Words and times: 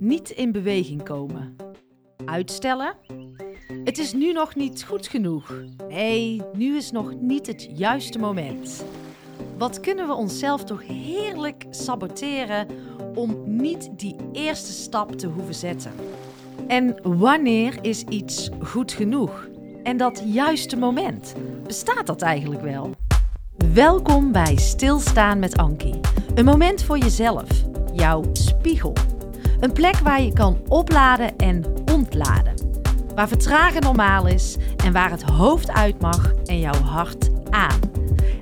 Niet 0.00 0.30
in 0.30 0.52
beweging 0.52 1.02
komen. 1.02 1.56
Uitstellen? 2.24 2.94
Het 3.84 3.98
is 3.98 4.12
nu 4.12 4.32
nog 4.32 4.54
niet 4.54 4.84
goed 4.84 5.06
genoeg. 5.06 5.52
Nee, 5.88 6.42
nu 6.52 6.76
is 6.76 6.90
nog 6.90 7.14
niet 7.20 7.46
het 7.46 7.68
juiste 7.72 8.18
moment. 8.18 8.84
Wat 9.56 9.80
kunnen 9.80 10.06
we 10.06 10.14
onszelf 10.14 10.64
toch 10.64 10.86
heerlijk 10.86 11.66
saboteren 11.70 12.66
om 13.14 13.42
niet 13.44 13.90
die 13.96 14.16
eerste 14.32 14.72
stap 14.72 15.12
te 15.12 15.26
hoeven 15.26 15.54
zetten? 15.54 15.92
En 16.66 16.96
wanneer 17.02 17.78
is 17.82 18.02
iets 18.02 18.50
goed 18.62 18.92
genoeg? 18.92 19.48
En 19.82 19.96
dat 19.96 20.22
juiste 20.26 20.76
moment, 20.76 21.34
bestaat 21.66 22.06
dat 22.06 22.22
eigenlijk 22.22 22.62
wel? 22.62 22.90
Welkom 23.74 24.32
bij 24.32 24.56
Stilstaan 24.56 25.38
met 25.38 25.56
Ankie. 25.56 26.00
Een 26.34 26.44
moment 26.44 26.82
voor 26.82 26.98
jezelf, 26.98 27.48
jouw 27.92 28.24
spiegel. 28.32 28.92
Een 29.60 29.72
plek 29.72 29.96
waar 29.96 30.22
je 30.22 30.32
kan 30.32 30.60
opladen 30.68 31.36
en 31.36 31.64
ontladen. 31.92 32.54
Waar 33.14 33.28
vertragen 33.28 33.82
normaal 33.82 34.26
is 34.26 34.56
en 34.84 34.92
waar 34.92 35.10
het 35.10 35.22
hoofd 35.22 35.70
uit 35.70 36.00
mag 36.00 36.32
en 36.34 36.60
jouw 36.60 36.80
hart 36.80 37.30
aan. 37.50 37.80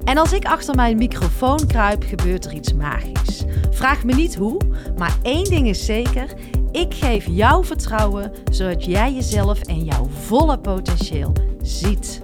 En 0.04 0.18
als 0.18 0.32
ik 0.32 0.44
achter 0.44 0.74
mijn 0.74 0.96
microfoon 0.96 1.66
kruip, 1.66 2.02
gebeurt 2.02 2.44
er 2.44 2.52
iets 2.52 2.72
magisch. 2.72 3.44
Vraag 3.70 4.04
me 4.04 4.14
niet 4.14 4.34
hoe, 4.34 4.60
maar 4.96 5.18
één 5.22 5.44
ding 5.44 5.68
is 5.68 5.84
zeker: 5.84 6.34
ik 6.70 6.94
geef 6.94 7.26
jou 7.26 7.64
vertrouwen 7.64 8.32
zodat 8.52 8.84
jij 8.84 9.12
jezelf 9.12 9.60
en 9.60 9.84
jouw 9.84 10.04
volle 10.04 10.58
potentieel 10.58 11.32
ziet. 11.62 12.22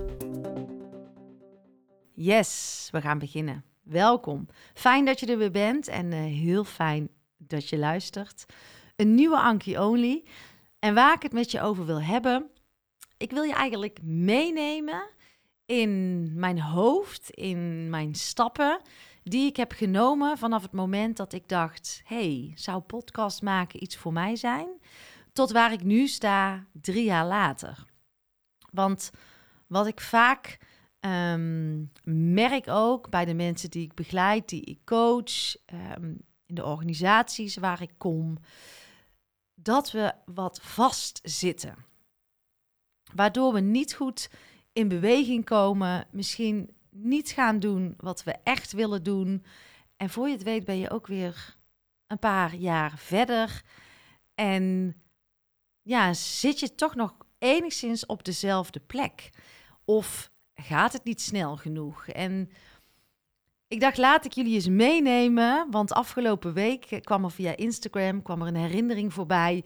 Yes, 2.15 2.89
we 2.91 3.01
gaan 3.01 3.19
beginnen. 3.19 3.65
Welkom. 3.83 4.49
Fijn 4.75 5.05
dat 5.05 5.21
je 5.21 5.27
er 5.27 5.39
weer 5.39 5.51
bent 5.51 5.89
en 5.89 6.13
uh, 6.13 6.19
heel 6.19 6.65
fijn 6.65 7.09
dat 7.39 7.69
je 7.69 7.79
luistert. 7.79 8.45
Een 8.97 9.15
nieuwe 9.15 9.39
Anki 9.39 9.79
Only. 9.79 10.25
En 10.79 10.95
waar 10.95 11.15
ik 11.15 11.23
het 11.23 11.33
met 11.33 11.51
je 11.51 11.61
over 11.61 11.87
wil 11.87 12.03
hebben, 12.03 12.51
ik 13.17 13.31
wil 13.31 13.43
je 13.43 13.55
eigenlijk 13.55 14.03
meenemen 14.03 15.09
in 15.67 16.31
mijn 16.35 16.61
hoofd, 16.61 17.31
in 17.31 17.91
mijn 17.91 18.15
stappen 18.15 18.81
die 19.23 19.47
ik 19.47 19.57
heb 19.57 19.73
genomen 19.73 20.39
vanaf 20.39 20.63
het 20.63 20.73
moment 20.73 21.17
dat 21.17 21.33
ik 21.33 21.49
dacht: 21.49 22.03
hey, 22.05 22.53
zou 22.55 22.81
podcast 22.81 23.43
maken 23.43 23.83
iets 23.83 23.97
voor 23.97 24.13
mij 24.13 24.37
zijn? 24.37 24.69
Tot 25.33 25.51
waar 25.51 25.73
ik 25.73 25.85
nu 25.85 26.07
sta, 26.07 26.67
drie 26.73 27.05
jaar 27.05 27.27
later. 27.27 27.85
Want 28.71 29.11
wat 29.67 29.87
ik 29.87 30.01
vaak 30.01 30.59
um, 31.01 31.93
merk 32.35 32.69
ook 32.69 33.11
bij 33.11 33.25
de 33.25 33.35
mensen 33.35 33.71
die 33.71 33.83
ik 33.83 33.95
begeleid, 33.95 34.49
die 34.49 34.63
ik 34.63 34.79
coach, 34.85 35.57
um, 35.97 36.19
in 36.47 36.55
de 36.55 36.65
organisaties 36.65 37.57
waar 37.57 37.83
ik 37.83 37.93
kom, 37.99 38.39
dat 39.63 39.91
we 39.91 40.15
wat 40.25 40.61
vastzitten. 40.63 41.77
Waardoor 43.15 43.53
we 43.53 43.61
niet 43.61 43.95
goed 43.95 44.31
in 44.73 44.89
beweging 44.89 45.45
komen, 45.45 46.07
misschien 46.11 46.71
niet 46.91 47.31
gaan 47.31 47.59
doen 47.59 47.95
wat 47.97 48.25
we 48.25 48.35
echt 48.43 48.73
willen 48.73 49.03
doen. 49.03 49.45
En 49.97 50.11
voor 50.11 50.27
je 50.27 50.33
het 50.33 50.43
weet 50.43 50.65
ben 50.65 50.79
je 50.79 50.91
ook 50.91 51.07
weer 51.07 51.57
een 52.07 52.19
paar 52.19 52.55
jaar 52.55 52.99
verder. 52.99 53.63
En 54.35 54.95
ja, 55.83 56.15
zit 56.15 56.61
je 56.61 56.75
toch 56.75 56.95
nog 56.95 57.17
enigszins 57.39 58.07
op 58.07 58.25
dezelfde 58.25 58.81
plek? 58.81 59.31
Of 59.85 60.31
gaat 60.55 60.93
het 60.93 61.05
niet 61.05 61.21
snel 61.21 61.57
genoeg? 61.57 62.09
En 62.09 62.51
ik 63.73 63.81
dacht, 63.81 63.99
laat 63.99 64.25
ik 64.25 64.33
jullie 64.33 64.55
eens 64.55 64.69
meenemen. 64.69 65.67
Want 65.71 65.93
afgelopen 65.93 66.53
week 66.53 66.99
kwam 67.01 67.25
er 67.25 67.31
via 67.31 67.57
Instagram 67.57 68.23
kwam 68.23 68.41
er 68.41 68.47
een 68.47 68.57
herinnering 68.57 69.13
voorbij. 69.13 69.65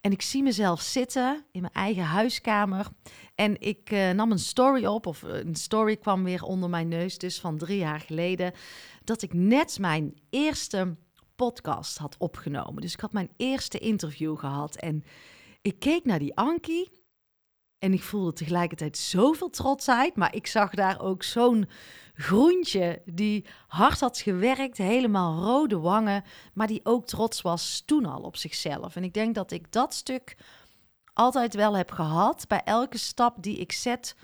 En 0.00 0.12
ik 0.12 0.22
zie 0.22 0.42
mezelf 0.42 0.80
zitten 0.80 1.44
in 1.52 1.60
mijn 1.60 1.72
eigen 1.72 2.02
huiskamer. 2.02 2.86
En 3.34 3.60
ik 3.60 3.90
uh, 3.90 4.10
nam 4.10 4.30
een 4.30 4.38
story 4.38 4.84
op, 4.86 5.06
of 5.06 5.22
een 5.22 5.54
story 5.54 5.96
kwam 5.96 6.24
weer 6.24 6.42
onder 6.42 6.70
mijn 6.70 6.88
neus, 6.88 7.18
dus 7.18 7.40
van 7.40 7.58
drie 7.58 7.78
jaar 7.78 8.00
geleden. 8.00 8.52
Dat 9.04 9.22
ik 9.22 9.32
net 9.32 9.78
mijn 9.78 10.14
eerste 10.30 10.96
podcast 11.36 11.98
had 11.98 12.16
opgenomen. 12.18 12.82
Dus 12.82 12.92
ik 12.92 13.00
had 13.00 13.12
mijn 13.12 13.30
eerste 13.36 13.78
interview 13.78 14.38
gehad. 14.38 14.76
En 14.76 15.04
ik 15.62 15.78
keek 15.78 16.04
naar 16.04 16.18
die 16.18 16.36
Ankie. 16.36 16.90
En 17.78 17.92
ik 17.92 18.02
voelde 18.02 18.32
tegelijkertijd 18.32 18.98
zoveel 18.98 19.50
trotsheid. 19.50 20.16
Maar 20.16 20.34
ik 20.34 20.46
zag 20.46 20.70
daar 20.70 21.00
ook 21.00 21.22
zo'n 21.22 21.68
groentje 22.14 23.02
die 23.04 23.44
hard 23.66 24.00
had 24.00 24.18
gewerkt, 24.18 24.76
helemaal 24.76 25.42
rode 25.44 25.78
wangen, 25.78 26.24
maar 26.54 26.66
die 26.66 26.80
ook 26.82 27.06
trots 27.06 27.42
was 27.42 27.82
toen 27.86 28.06
al 28.06 28.22
op 28.22 28.36
zichzelf. 28.36 28.96
En 28.96 29.04
ik 29.04 29.14
denk 29.14 29.34
dat 29.34 29.50
ik 29.50 29.72
dat 29.72 29.94
stuk 29.94 30.36
altijd 31.12 31.54
wel 31.54 31.76
heb 31.76 31.90
gehad. 31.90 32.44
Bij 32.48 32.62
elke 32.64 32.98
stap 32.98 33.42
die 33.42 33.56
ik 33.56 33.72
zet, 33.72 34.16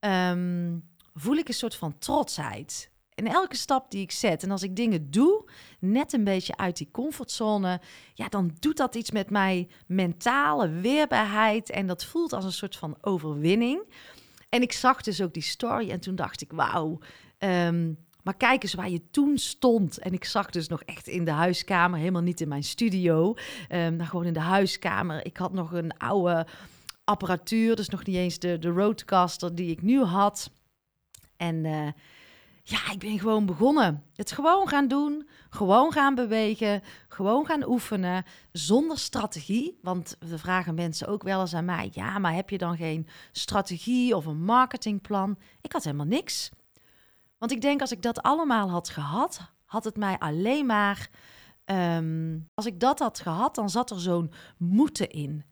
um, 0.00 0.88
voel 1.14 1.36
ik 1.36 1.48
een 1.48 1.54
soort 1.54 1.74
van 1.74 1.98
trotsheid. 1.98 2.90
En 3.18 3.26
elke 3.26 3.56
stap 3.56 3.90
die 3.90 4.02
ik 4.02 4.10
zet 4.10 4.42
en 4.42 4.50
als 4.50 4.62
ik 4.62 4.76
dingen 4.76 5.10
doe, 5.10 5.50
net 5.78 6.12
een 6.12 6.24
beetje 6.24 6.56
uit 6.56 6.76
die 6.76 6.88
comfortzone, 6.90 7.80
ja, 8.14 8.28
dan 8.28 8.56
doet 8.58 8.76
dat 8.76 8.94
iets 8.94 9.10
met 9.10 9.30
mijn 9.30 9.70
mentale 9.86 10.68
weerbaarheid 10.68 11.70
en 11.70 11.86
dat 11.86 12.04
voelt 12.04 12.32
als 12.32 12.44
een 12.44 12.52
soort 12.52 12.76
van 12.76 12.96
overwinning. 13.00 13.82
En 14.48 14.62
ik 14.62 14.72
zag 14.72 15.02
dus 15.02 15.22
ook 15.22 15.34
die 15.34 15.42
story 15.42 15.90
en 15.90 16.00
toen 16.00 16.14
dacht 16.14 16.40
ik, 16.40 16.52
wauw. 16.52 16.98
Um, 17.38 17.98
maar 18.22 18.36
kijk 18.36 18.62
eens 18.62 18.74
waar 18.74 18.90
je 18.90 19.10
toen 19.10 19.38
stond. 19.38 19.98
En 19.98 20.12
ik 20.12 20.24
zag 20.24 20.50
dus 20.50 20.68
nog 20.68 20.82
echt 20.82 21.06
in 21.06 21.24
de 21.24 21.30
huiskamer, 21.30 21.98
helemaal 21.98 22.22
niet 22.22 22.40
in 22.40 22.48
mijn 22.48 22.64
studio. 22.64 23.34
Um, 23.70 23.96
maar 23.96 24.06
gewoon 24.06 24.26
in 24.26 24.32
de 24.32 24.40
huiskamer. 24.40 25.24
Ik 25.26 25.36
had 25.36 25.52
nog 25.52 25.72
een 25.72 25.96
oude 25.96 26.46
apparatuur, 27.04 27.76
dus 27.76 27.88
nog 27.88 28.04
niet 28.04 28.16
eens 28.16 28.38
de, 28.38 28.58
de 28.58 28.68
roadcaster 28.68 29.54
die 29.54 29.70
ik 29.70 29.82
nu 29.82 30.02
had. 30.02 30.50
En 31.36 31.64
uh, 31.64 31.88
ja, 32.68 32.90
ik 32.90 32.98
ben 32.98 33.18
gewoon 33.18 33.46
begonnen. 33.46 34.04
Het 34.14 34.32
gewoon 34.32 34.68
gaan 34.68 34.88
doen, 34.88 35.28
gewoon 35.50 35.92
gaan 35.92 36.14
bewegen, 36.14 36.82
gewoon 37.08 37.46
gaan 37.46 37.68
oefenen, 37.68 38.24
zonder 38.52 38.98
strategie. 38.98 39.78
Want 39.82 40.16
we 40.18 40.38
vragen 40.38 40.74
mensen 40.74 41.08
ook 41.08 41.22
wel 41.22 41.40
eens 41.40 41.54
aan 41.54 41.64
mij, 41.64 41.88
ja, 41.92 42.18
maar 42.18 42.34
heb 42.34 42.50
je 42.50 42.58
dan 42.58 42.76
geen 42.76 43.08
strategie 43.32 44.16
of 44.16 44.26
een 44.26 44.44
marketingplan? 44.44 45.38
Ik 45.60 45.72
had 45.72 45.84
helemaal 45.84 46.06
niks. 46.06 46.50
Want 47.38 47.52
ik 47.52 47.60
denk 47.60 47.80
als 47.80 47.92
ik 47.92 48.02
dat 48.02 48.22
allemaal 48.22 48.70
had 48.70 48.88
gehad, 48.88 49.40
had 49.64 49.84
het 49.84 49.96
mij 49.96 50.18
alleen 50.18 50.66
maar. 50.66 51.10
Um, 51.64 52.48
als 52.54 52.66
ik 52.66 52.80
dat 52.80 52.98
had 52.98 53.20
gehad, 53.20 53.54
dan 53.54 53.70
zat 53.70 53.90
er 53.90 54.00
zo'n 54.00 54.32
moeten 54.56 55.10
in. 55.10 55.44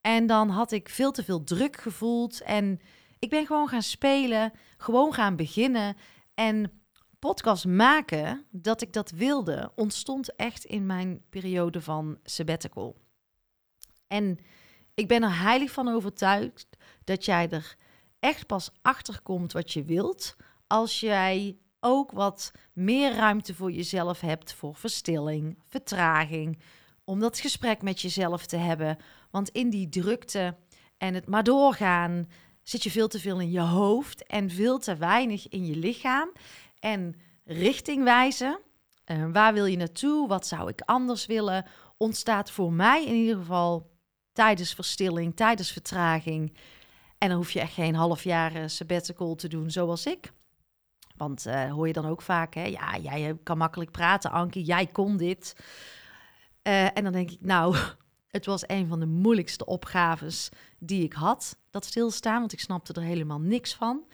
En 0.00 0.26
dan 0.26 0.48
had 0.48 0.72
ik 0.72 0.88
veel 0.88 1.10
te 1.10 1.24
veel 1.24 1.44
druk 1.44 1.76
gevoeld. 1.76 2.40
En 2.40 2.80
ik 3.18 3.30
ben 3.30 3.46
gewoon 3.46 3.68
gaan 3.68 3.82
spelen, 3.82 4.52
gewoon 4.76 5.14
gaan 5.14 5.36
beginnen. 5.36 5.96
En 6.38 6.82
podcast 7.18 7.66
maken, 7.66 8.44
dat 8.50 8.82
ik 8.82 8.92
dat 8.92 9.10
wilde, 9.10 9.72
ontstond 9.74 10.36
echt 10.36 10.64
in 10.64 10.86
mijn 10.86 11.22
periode 11.28 11.80
van 11.80 12.18
sabbatical. 12.22 12.96
En 14.06 14.38
ik 14.94 15.08
ben 15.08 15.22
er 15.22 15.40
heilig 15.40 15.70
van 15.70 15.88
overtuigd 15.88 16.66
dat 17.04 17.24
jij 17.24 17.50
er 17.50 17.76
echt 18.18 18.46
pas 18.46 18.70
achter 18.82 19.20
komt 19.22 19.52
wat 19.52 19.72
je 19.72 19.84
wilt 19.84 20.36
als 20.66 21.00
jij 21.00 21.58
ook 21.80 22.10
wat 22.10 22.52
meer 22.72 23.12
ruimte 23.14 23.54
voor 23.54 23.70
jezelf 23.70 24.20
hebt 24.20 24.52
voor 24.52 24.74
verstilling, 24.74 25.58
vertraging, 25.66 26.58
om 27.04 27.20
dat 27.20 27.38
gesprek 27.38 27.82
met 27.82 28.00
jezelf 28.00 28.46
te 28.46 28.56
hebben. 28.56 28.96
Want 29.30 29.48
in 29.48 29.70
die 29.70 29.88
drukte 29.88 30.56
en 30.98 31.14
het 31.14 31.28
maar 31.28 31.44
doorgaan 31.44 32.28
zit 32.68 32.82
je 32.82 32.90
veel 32.90 33.08
te 33.08 33.20
veel 33.20 33.40
in 33.40 33.50
je 33.50 33.60
hoofd 33.60 34.26
en 34.26 34.50
veel 34.50 34.78
te 34.78 34.96
weinig 34.96 35.48
in 35.48 35.66
je 35.66 35.76
lichaam. 35.76 36.32
En 36.78 37.14
richting 37.44 38.04
wijzen, 38.04 38.60
uh, 39.06 39.26
waar 39.32 39.52
wil 39.52 39.66
je 39.66 39.76
naartoe, 39.76 40.28
wat 40.28 40.46
zou 40.46 40.68
ik 40.68 40.80
anders 40.80 41.26
willen, 41.26 41.64
ontstaat 41.96 42.50
voor 42.50 42.72
mij 42.72 43.06
in 43.06 43.14
ieder 43.14 43.36
geval 43.36 43.90
tijdens 44.32 44.74
verstilling, 44.74 45.36
tijdens 45.36 45.72
vertraging. 45.72 46.56
En 47.18 47.28
dan 47.28 47.36
hoef 47.36 47.50
je 47.50 47.60
echt 47.60 47.72
geen 47.72 47.94
half 47.94 48.24
jaar 48.24 48.56
uh, 48.56 48.62
sabbatical 48.66 49.34
te 49.34 49.48
doen 49.48 49.70
zoals 49.70 50.06
ik. 50.06 50.32
Want 51.16 51.46
uh, 51.46 51.72
hoor 51.72 51.86
je 51.86 51.92
dan 51.92 52.06
ook 52.06 52.22
vaak, 52.22 52.54
hè? 52.54 52.64
Ja, 52.64 52.96
jij 52.96 53.36
kan 53.42 53.58
makkelijk 53.58 53.90
praten, 53.90 54.30
Ankie, 54.30 54.64
jij 54.64 54.86
kon 54.86 55.16
dit. 55.16 55.56
En 56.62 57.02
dan 57.02 57.12
denk 57.12 57.30
ik, 57.30 57.40
nou, 57.40 57.76
het 58.28 58.46
was 58.46 58.62
een 58.66 58.86
van 58.86 59.00
de 59.00 59.06
moeilijkste 59.06 59.64
opgaves 59.64 60.48
die 60.78 61.02
ik 61.02 61.12
had, 61.12 61.58
dat 61.70 61.84
stilstaan, 61.84 62.40
want 62.40 62.52
ik 62.52 62.60
snapte 62.60 62.92
er 62.92 63.02
helemaal 63.02 63.40
niks 63.40 63.74
van. 63.74 64.04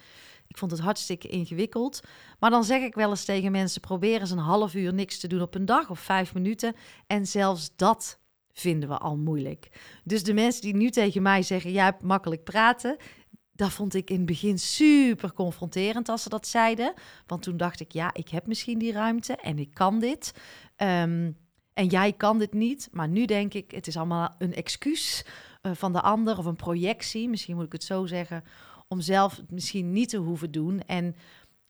Ik 0.47 0.59
vond 0.59 0.71
het 0.71 0.81
hartstikke 0.81 1.29
ingewikkeld. 1.29 2.01
Maar 2.39 2.51
dan 2.51 2.65
zeg 2.65 2.83
ik 2.83 2.95
wel 2.95 3.11
eens 3.11 3.25
tegen 3.25 3.53
mensen: 3.53 3.81
probeer 3.81 4.21
eens 4.21 4.31
een 4.31 4.39
half 4.39 4.75
uur 4.75 4.95
niks 4.95 5.19
te 5.19 5.27
doen 5.27 5.43
op 5.43 5.55
een 5.55 5.65
dag 5.65 5.91
of 5.91 6.01
vijf 6.01 6.35
minuten. 6.35 6.75
En 7.07 7.27
zelfs 7.27 7.71
dat 7.77 8.19
vinden 8.53 8.89
we 8.89 8.99
al 8.99 9.17
moeilijk. 9.17 9.69
Dus 10.05 10.23
de 10.23 10.35
mensen 10.35 10.63
die 10.63 10.77
nu 10.77 10.91
tegen 10.91 11.23
mij 11.23 11.43
zeggen: 11.43 11.73
jij 11.73 11.85
hebt 11.85 12.03
makkelijk 12.03 12.45
praten, 12.45 12.97
dat 13.53 13.73
vond 13.73 13.95
ik 13.95 14.11
in 14.11 14.17
het 14.17 14.27
begin 14.27 14.59
super 14.59 15.33
confronterend 15.33 16.09
als 16.09 16.23
ze 16.23 16.29
dat 16.29 16.47
zeiden. 16.47 16.95
Want 17.27 17.43
toen 17.43 17.57
dacht 17.57 17.81
ik, 17.81 17.93
ja, 17.93 18.15
ik 18.15 18.29
heb 18.29 18.47
misschien 18.47 18.79
die 18.79 18.93
ruimte 18.93 19.37
en 19.37 19.59
ik 19.59 19.75
kan 19.75 19.99
dit. 19.99 20.33
Um, 20.77 21.37
En 21.75 21.87
jij 21.87 22.13
kan 22.13 22.39
dit 22.39 22.53
niet. 22.53 22.89
Maar 22.93 23.09
nu 23.09 23.25
denk 23.25 23.55
ik, 23.55 23.71
het 23.71 23.87
is 23.87 23.97
allemaal 23.97 24.35
een 24.39 24.55
excuus 24.55 25.25
uh, 25.63 25.73
van 25.75 25.93
de 25.93 26.01
ander 26.01 26.39
of 26.39 26.45
een 26.45 26.57
projectie, 26.57 27.29
misschien 27.29 27.55
moet 27.55 27.65
ik 27.65 27.73
het 27.73 27.85
zo 27.85 28.07
zeggen, 28.07 28.45
om 28.89 29.01
zelf 29.01 29.37
het 29.37 29.51
misschien 29.51 29.93
niet 29.93 30.09
te 30.09 30.17
hoeven 30.17 30.51
doen. 30.51 30.81
En 30.81 31.17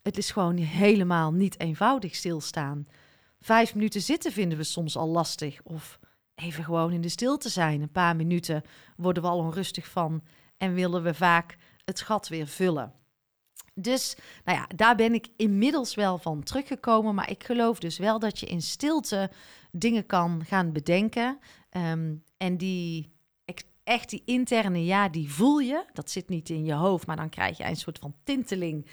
het 0.03 0.19
is 0.19 0.31
gewoon 0.31 0.57
helemaal 0.57 1.33
niet 1.33 1.61
eenvoudig 1.61 2.15
stilstaan. 2.15 2.87
Vijf 3.41 3.75
minuten 3.75 4.01
zitten 4.01 4.33
vinden 4.33 4.59
we 4.59 4.65
soms 4.65 4.97
al 4.97 5.09
lastig. 5.09 5.63
Of 5.63 5.99
even 6.35 6.65
gewoon 6.65 6.93
in 6.93 7.01
de 7.01 7.09
stilte 7.09 7.49
zijn. 7.49 7.83
Een 7.83 7.91
paar 7.91 8.17
minuten 8.17 8.63
worden 8.97 9.23
we 9.23 9.29
al 9.29 9.39
onrustig 9.39 9.89
van 9.89 10.23
en 10.57 10.75
willen 10.75 11.03
we 11.03 11.15
vaak 11.15 11.57
het 11.85 12.01
gat 12.01 12.29
weer 12.29 12.47
vullen. 12.47 12.93
Dus 13.75 14.17
nou 14.45 14.59
ja, 14.59 14.67
daar 14.77 14.97
ben 14.97 15.15
ik 15.15 15.29
inmiddels 15.37 15.95
wel 15.95 16.19
van 16.19 16.43
teruggekomen. 16.43 17.15
Maar 17.15 17.31
ik 17.31 17.45
geloof 17.45 17.79
dus 17.79 17.99
wel 17.99 18.19
dat 18.19 18.41
je 18.41 18.47
in 18.47 18.63
stilte 18.63 19.31
dingen 19.71 20.07
kan 20.07 20.45
gaan 20.45 20.73
bedenken. 20.73 21.39
Ehm, 21.71 22.15
en 22.37 22.57
die 22.57 23.15
echt 23.85 24.11
die 24.11 24.23
interne 24.25 24.85
ja, 24.85 25.09
die 25.09 25.33
voel 25.33 25.59
je. 25.59 25.85
Dat 25.93 26.11
zit 26.11 26.29
niet 26.29 26.51
in 26.51 26.65
je 26.65 26.73
hoofd, 26.73 27.07
maar 27.07 27.17
dan 27.17 27.29
krijg 27.29 27.57
je 27.57 27.65
een 27.65 27.77
soort 27.77 27.99
van 27.99 28.15
tinteling 28.25 28.87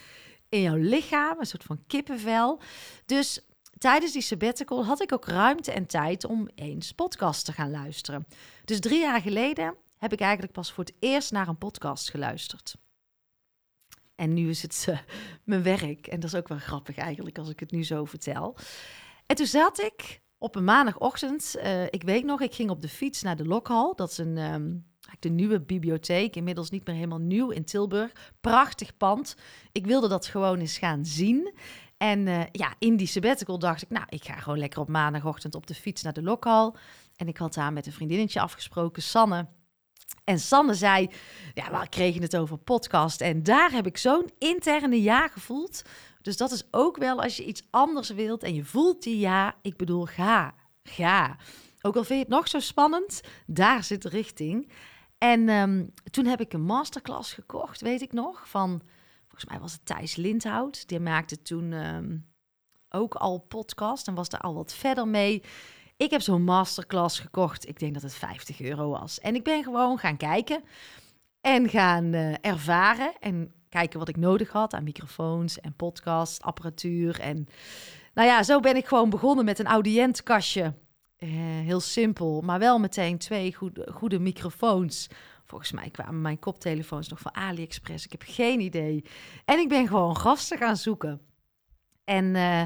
in 0.50 0.62
jouw 0.62 0.76
lichaam, 0.76 1.40
een 1.40 1.46
soort 1.46 1.64
van 1.64 1.84
kippenvel. 1.88 2.62
Dus 3.06 3.46
tijdens 3.78 4.12
die 4.12 4.22
sabbatical 4.22 4.86
had 4.86 5.02
ik 5.02 5.14
ook 5.14 5.26
ruimte 5.26 5.72
en 5.72 5.86
tijd 5.86 6.26
om 6.26 6.50
eens 6.56 6.92
podcast 6.92 7.46
te 7.46 7.52
gaan 7.52 7.72
luisteren. 7.72 8.28
Dus 8.66 8.80
drie 8.80 9.00
jaar 9.00 9.22
geleden 9.22 9.76
heb 9.98 10.14
ik 10.14 10.20
eigenlijk 10.20 10.54
pas 10.54 10.72
voor 10.72 10.84
het 10.84 10.94
eerst 11.00 11.32
naar 11.32 11.48
een 11.48 11.58
podcast 11.58 12.10
geluisterd. 12.10 12.76
En 14.22 14.34
nu 14.34 14.50
is 14.50 14.62
het 14.62 14.86
uh, 14.90 14.98
mijn 15.44 15.64
werk. 15.64 16.08
En 16.08 16.20
dat 16.20 16.34
is 16.34 16.40
ook 16.40 16.48
wel 16.48 16.58
grappig 16.58 16.98
eigenlijk 16.98 17.38
als 17.38 17.50
ik 17.50 17.60
het 17.60 17.72
nu 17.72 17.84
zo 17.84 18.06
vertel. 18.06 18.58
En 19.26 19.36
toen 19.36 19.46
zat 19.46 19.82
ik 19.82 20.22
op 20.38 20.56
een 20.56 20.64
maandagochtend. 20.64 21.56
Uh, 21.58 21.84
ik 21.84 22.04
weet 22.04 22.24
nog, 22.24 22.42
ik 22.42 22.54
ging 22.54 22.70
op 22.70 22.82
de 22.82 22.90
fiets 22.90 23.22
naar 23.22 23.36
de 23.36 23.46
Lokhal. 23.46 23.96
Dat 23.96 24.12
is 24.12 24.18
een, 24.18 24.38
um, 24.38 24.86
de 25.20 25.30
nieuwe 25.30 25.62
bibliotheek. 25.62 26.36
Inmiddels 26.36 26.70
niet 26.70 26.86
meer 26.86 26.96
helemaal 26.96 27.20
nieuw 27.20 27.50
in 27.50 27.64
Tilburg. 27.64 28.12
Prachtig 28.42 28.98
pand. 28.98 29.36
Ik 29.72 29.86
wilde 29.86 30.08
dat 30.08 30.26
gewoon 30.26 30.60
eens 30.60 30.78
gaan 30.78 31.06
zien. 31.06 31.54
En 31.98 32.28
uh, 32.28 32.42
ja, 32.52 32.74
in 32.80 32.96
die 32.96 33.08
sabbatical 33.08 33.60
dacht 33.60 33.82
ik, 33.82 33.90
nou, 33.90 34.06
ik 34.10 34.26
ga 34.26 34.34
gewoon 34.34 34.60
lekker 34.60 34.80
op 34.80 34.88
maandagochtend 34.88 35.56
op 35.56 35.68
de 35.68 35.76
fiets 35.76 36.02
naar 36.02 36.14
de 36.14 36.24
Lokhal. 36.24 36.76
En 37.16 37.28
ik 37.28 37.38
had 37.38 37.54
daar 37.54 37.74
met 37.74 37.86
een 37.86 37.94
vriendinnetje 37.94 38.42
afgesproken, 38.42 39.02
Sanne. 39.02 39.48
En 40.24 40.40
Sanne 40.40 40.74
zei, 40.74 41.10
ja, 41.54 41.80
we 41.80 41.90
kregen 41.90 42.22
het 42.22 42.38
over 42.38 42.58
podcast. 42.58 43.22
En 43.22 43.44
daar 43.44 43.72
heb 43.72 43.86
ik 43.86 43.98
zo'n 43.98 44.30
interne 44.38 45.02
ja 45.02 45.28
gevoeld. 45.28 45.82
Dus 46.22 46.38
dat 46.38 46.52
is 46.52 46.64
ook 46.72 46.98
wel 46.98 47.22
als 47.22 47.38
je 47.38 47.46
iets 47.46 47.64
anders 47.70 48.10
wilt 48.10 48.44
en 48.44 48.54
je 48.54 48.64
voelt 48.66 49.04
die 49.04 49.20
ja, 49.20 49.56
ik 49.62 49.78
bedoel, 49.78 50.06
ga, 50.06 50.54
ga. 50.84 51.38
Ook 51.82 51.96
al 51.96 52.04
vind 52.04 52.20
je 52.20 52.26
het 52.26 52.36
nog 52.36 52.48
zo 52.48 52.60
spannend, 52.60 53.22
daar 53.46 53.84
zit 53.84 54.02
de 54.02 54.10
richting. 54.10 54.72
En 55.18 55.50
um, 55.50 55.94
toen 56.12 56.26
heb 56.26 56.42
ik 56.42 56.54
een 56.54 56.62
masterclass 56.62 57.34
gekocht, 57.34 57.82
weet 57.82 58.02
ik 58.02 58.14
nog, 58.14 58.50
van, 58.50 58.82
volgens 59.22 59.46
mij 59.46 59.60
was 59.60 59.72
het 59.72 59.86
Thijs 59.86 60.16
Lindhout. 60.16 60.88
Die 60.88 61.00
maakte 61.00 61.42
toen 61.42 61.72
um, 61.72 62.28
ook 62.90 63.16
al 63.16 63.38
podcast 63.40 64.08
en 64.08 64.14
was 64.14 64.30
daar 64.30 64.42
al 64.42 64.54
wat 64.54 64.74
verder 64.74 65.08
mee. 65.08 65.44
Ik 66.02 66.12
heb 66.12 66.22
zo'n 66.22 66.44
masterclass 66.44 67.20
gekocht. 67.20 67.68
Ik 67.68 67.80
denk 67.80 67.94
dat 67.94 68.02
het 68.02 68.14
50 68.14 68.62
euro 68.62 68.90
was. 68.90 69.20
En 69.20 69.36
ik 69.36 69.44
ben 69.44 69.64
gewoon 69.64 69.98
gaan 69.98 70.18
kijken 70.18 70.64
en 71.42 71.70
gaan 71.70 72.14
uh, 72.14 72.34
ervaren 72.42 73.14
en 73.20 73.54
kijken 73.70 74.00
wat 74.00 74.10
ik 74.10 74.18
nodig 74.18 74.52
had 74.52 74.74
aan 74.74 74.84
microfoons 74.84 75.60
en 75.60 75.76
podcast, 75.76 76.42
apparatuur. 76.42 77.20
En 77.20 77.48
nou 78.14 78.28
ja, 78.28 78.44
zo 78.44 78.60
ben 78.60 78.76
ik 78.76 78.86
gewoon 78.86 79.10
begonnen 79.10 79.46
met 79.46 79.60
een 79.60 79.66
audiëntkastje. 79.66 80.74
Uh, 81.20 81.30
heel 81.40 81.80
simpel, 81.80 82.42
maar 82.42 82.60
wel 82.60 82.80
meteen 82.80 83.18
twee 83.18 83.56
goede, 83.56 83.92
goede 83.92 84.20
microfoons. 84.20 85.08
Volgens 85.46 85.72
mij 85.72 85.90
kwamen 85.90 86.22
mijn 86.22 86.40
koptelefoons 86.40 87.08
nog 87.08 87.20
van 87.20 87.36
AliExpress. 87.36 88.06
Ik 88.06 88.12
heb 88.12 88.24
geen 88.26 88.60
idee. 88.60 89.06
En 89.46 89.60
ik 89.60 89.70
ben 89.70 89.88
gewoon 89.88 90.18
gasten 90.18 90.58
gaan 90.58 90.78
zoeken. 90.78 91.22
En 92.04 92.26
uh, 92.36 92.62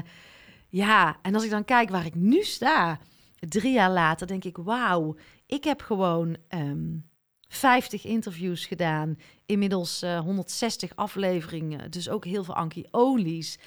ja, 0.68 1.16
en 1.22 1.34
als 1.34 1.44
ik 1.44 1.50
dan 1.50 1.64
kijk 1.64 1.90
waar 1.90 2.06
ik 2.06 2.14
nu 2.14 2.42
sta, 2.42 2.98
drie 3.48 3.72
jaar 3.72 3.90
later, 3.90 4.26
denk 4.26 4.44
ik: 4.44 4.56
wauw, 4.56 5.16
ik 5.46 5.64
heb 5.64 5.80
gewoon 5.80 6.36
um, 6.48 7.08
50 7.48 8.04
interviews 8.04 8.66
gedaan. 8.66 9.18
Inmiddels 9.46 10.02
uh, 10.02 10.20
160 10.20 10.96
afleveringen. 10.96 11.90
Dus 11.90 12.08
ook 12.08 12.24
heel 12.24 12.44
veel 12.44 12.54
Anki 12.54 12.84
Olies. 12.90 13.58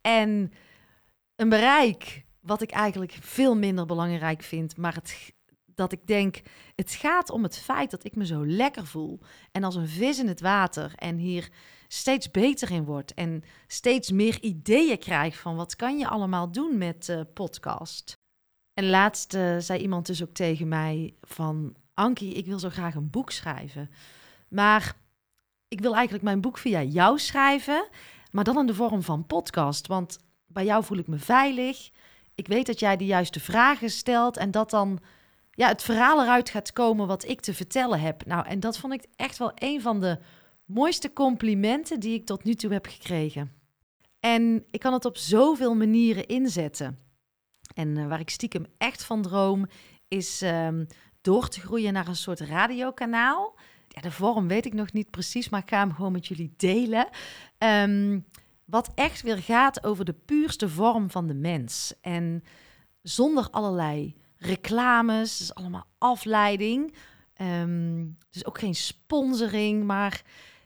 En 0.00 0.52
een 1.36 1.48
bereik 1.48 2.24
wat 2.40 2.62
ik 2.62 2.70
eigenlijk 2.70 3.18
veel 3.20 3.56
minder 3.56 3.86
belangrijk 3.86 4.42
vind. 4.42 4.76
Maar 4.76 4.94
het, 4.94 5.34
dat 5.74 5.92
ik 5.92 6.06
denk, 6.06 6.40
het 6.74 6.92
gaat 6.92 7.30
om 7.30 7.42
het 7.42 7.58
feit 7.58 7.90
dat 7.90 8.04
ik 8.04 8.16
me 8.16 8.26
zo 8.26 8.46
lekker 8.46 8.86
voel. 8.86 9.20
En 9.52 9.64
als 9.64 9.74
een 9.74 9.88
vis 9.88 10.18
in 10.18 10.28
het 10.28 10.40
water. 10.40 10.92
En 10.96 11.16
hier 11.16 11.48
steeds 11.88 12.30
beter 12.30 12.70
in 12.70 12.84
word. 12.84 13.14
En 13.14 13.42
steeds 13.66 14.10
meer 14.10 14.40
ideeën 14.40 14.98
krijg 14.98 15.38
van 15.38 15.56
wat 15.56 15.76
kan 15.76 15.98
je 15.98 16.08
allemaal 16.08 16.52
doen 16.52 16.78
met 16.78 17.08
uh, 17.08 17.20
podcast. 17.34 18.18
En 18.78 18.88
laatst 18.88 19.34
uh, 19.34 19.56
zei 19.58 19.80
iemand 19.80 20.06
dus 20.06 20.22
ook 20.22 20.32
tegen 20.32 20.68
mij 20.68 21.14
van... 21.22 21.74
Ankie, 21.94 22.34
ik 22.34 22.46
wil 22.46 22.58
zo 22.58 22.68
graag 22.68 22.94
een 22.94 23.10
boek 23.10 23.30
schrijven. 23.30 23.90
Maar 24.48 24.96
ik 25.68 25.80
wil 25.80 25.94
eigenlijk 25.94 26.24
mijn 26.24 26.40
boek 26.40 26.58
via 26.58 26.82
jou 26.82 27.18
schrijven, 27.18 27.88
maar 28.30 28.44
dan 28.44 28.58
in 28.58 28.66
de 28.66 28.74
vorm 28.74 29.02
van 29.02 29.26
podcast. 29.26 29.86
Want 29.86 30.18
bij 30.46 30.64
jou 30.64 30.84
voel 30.84 30.98
ik 30.98 31.06
me 31.06 31.18
veilig. 31.18 31.90
Ik 32.34 32.46
weet 32.46 32.66
dat 32.66 32.80
jij 32.80 32.96
de 32.96 33.06
juiste 33.06 33.40
vragen 33.40 33.90
stelt 33.90 34.36
en 34.36 34.50
dat 34.50 34.70
dan 34.70 34.98
ja, 35.50 35.68
het 35.68 35.82
verhaal 35.82 36.22
eruit 36.22 36.50
gaat 36.50 36.72
komen 36.72 37.06
wat 37.06 37.28
ik 37.28 37.40
te 37.40 37.54
vertellen 37.54 38.00
heb. 38.00 38.26
Nou, 38.26 38.46
en 38.46 38.60
dat 38.60 38.78
vond 38.78 38.92
ik 38.92 39.04
echt 39.16 39.38
wel 39.38 39.52
een 39.54 39.80
van 39.80 40.00
de 40.00 40.18
mooiste 40.64 41.12
complimenten 41.12 42.00
die 42.00 42.14
ik 42.14 42.26
tot 42.26 42.44
nu 42.44 42.54
toe 42.54 42.72
heb 42.72 42.86
gekregen. 42.86 43.52
En 44.20 44.64
ik 44.70 44.80
kan 44.80 44.92
het 44.92 45.04
op 45.04 45.16
zoveel 45.16 45.74
manieren 45.74 46.26
inzetten. 46.26 47.07
En 47.78 47.96
uh, 47.96 48.06
waar 48.06 48.20
ik 48.20 48.30
stiekem 48.30 48.66
echt 48.78 49.04
van 49.04 49.22
droom, 49.22 49.66
is 50.08 50.42
um, 50.42 50.86
door 51.20 51.48
te 51.48 51.60
groeien 51.60 51.92
naar 51.92 52.08
een 52.08 52.16
soort 52.16 52.40
radiokanaal. 52.40 53.58
Ja, 53.88 54.00
de 54.00 54.10
vorm 54.10 54.48
weet 54.48 54.66
ik 54.66 54.72
nog 54.74 54.92
niet 54.92 55.10
precies, 55.10 55.48
maar 55.48 55.60
ik 55.60 55.68
ga 55.68 55.78
hem 55.78 55.92
gewoon 55.92 56.12
met 56.12 56.26
jullie 56.26 56.54
delen. 56.56 57.08
Um, 57.58 58.26
wat 58.64 58.90
echt 58.94 59.22
weer 59.22 59.38
gaat 59.38 59.84
over 59.84 60.04
de 60.04 60.14
puurste 60.24 60.68
vorm 60.68 61.10
van 61.10 61.26
de 61.26 61.34
mens. 61.34 61.94
En 62.00 62.42
zonder 63.02 63.48
allerlei 63.50 64.14
reclames, 64.36 65.38
dus 65.38 65.54
allemaal 65.54 65.86
afleiding. 65.98 66.94
Dus 68.30 68.44
ook 68.44 68.58
geen 68.58 68.74
sponsoring, 68.74 69.84
maar 69.84 70.22